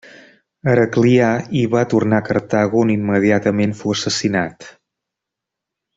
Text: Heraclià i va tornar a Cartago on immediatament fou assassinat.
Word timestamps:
Heraclià 0.71 1.27
i 1.59 1.61
va 1.75 1.83
tornar 1.93 2.21
a 2.23 2.27
Cartago 2.29 2.81
on 2.85 2.95
immediatament 2.97 3.79
fou 3.83 3.95
assassinat. 3.99 4.71